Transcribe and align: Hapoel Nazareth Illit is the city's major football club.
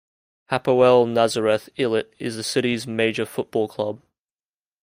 Hapoel 0.49 1.07
Nazareth 1.07 1.69
Illit 1.77 2.09
is 2.17 2.35
the 2.35 2.41
city's 2.41 2.87
major 2.87 3.23
football 3.23 3.67
club. 3.67 4.01